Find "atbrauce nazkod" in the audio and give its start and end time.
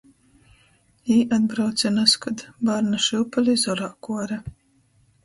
1.35-2.41